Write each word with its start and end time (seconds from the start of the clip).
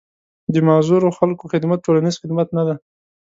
د 0.53 0.55
معذورو 0.67 1.15
خلکو 1.17 1.43
خدمت 1.53 1.79
ټولنيز 1.85 2.15
خدمت 2.21 2.47
نه 2.57 2.63
دی. 2.67 2.75